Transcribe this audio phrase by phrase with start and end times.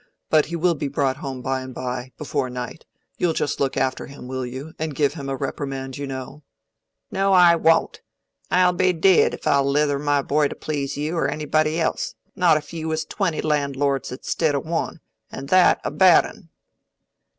[0.31, 3.77] But he will be brought home by and by, before night: and you'll just look
[3.77, 6.41] after him, will you, and give him a reprimand, you know?"
[7.11, 8.01] "No, I woon't:
[8.49, 12.57] I'll be dee'd if I'll leather my boy to please you or anybody else, not
[12.57, 15.01] if you was twenty landlords istid o' one,
[15.31, 16.49] and that a bad un."